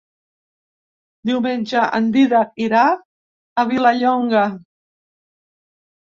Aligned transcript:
Diumenge 1.29 1.83
en 1.97 2.07
Dídac 2.15 2.55
irà 2.67 2.85
a 2.93 3.67
Vilallonga. 3.73 4.47